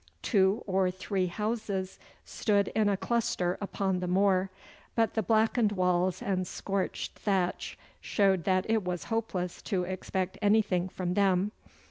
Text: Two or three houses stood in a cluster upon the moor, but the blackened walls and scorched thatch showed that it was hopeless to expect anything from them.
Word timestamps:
Two 0.23 0.63
or 0.65 0.89
three 0.89 1.27
houses 1.27 1.99
stood 2.25 2.69
in 2.69 2.89
a 2.89 2.97
cluster 2.97 3.55
upon 3.61 3.99
the 3.99 4.07
moor, 4.07 4.49
but 4.95 5.13
the 5.13 5.21
blackened 5.21 5.73
walls 5.73 6.23
and 6.23 6.47
scorched 6.47 7.19
thatch 7.19 7.77
showed 7.99 8.43
that 8.45 8.67
it 8.67 8.83
was 8.83 9.03
hopeless 9.13 9.61
to 9.61 9.83
expect 9.83 10.39
anything 10.41 10.89
from 10.89 11.13
them. 11.13 11.51